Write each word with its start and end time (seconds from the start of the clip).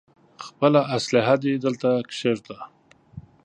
خپله 0.45 0.81
اسلاحه 0.95 1.35
دې 1.43 1.53
دلته 1.63 1.89
کېږده. 2.11 2.57